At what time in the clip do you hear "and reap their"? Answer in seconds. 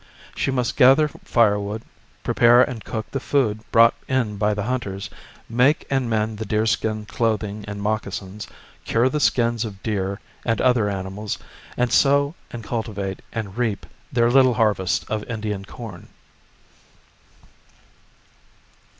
13.31-14.31